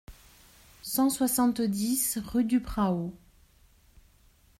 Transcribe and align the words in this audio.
cent 0.81 1.11
soixante-dix 1.11 2.17
rue 2.23 2.43
du 2.43 2.59
Prao 2.59 3.13